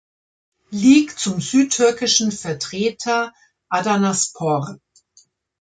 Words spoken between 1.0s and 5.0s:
zum südtürkischen Vertreter Adanaspor.